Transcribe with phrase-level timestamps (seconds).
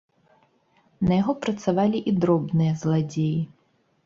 [1.09, 3.39] На яго працавалі і дробныя зладзеі.